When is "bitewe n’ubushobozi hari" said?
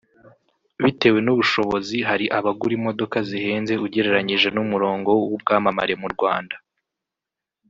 0.83-2.25